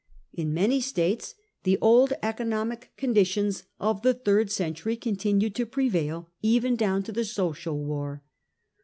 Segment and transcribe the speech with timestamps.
[0.33, 6.75] In many states the old economiG conditioiis of the third century continued to prevail even
[6.75, 8.23] down to the Social War.